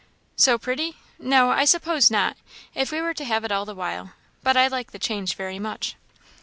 [0.35, 0.97] "So pretty!
[1.19, 2.35] No, I suppose not,
[2.73, 5.59] if we were to have it all the while; but I like the change very
[5.59, 5.95] much."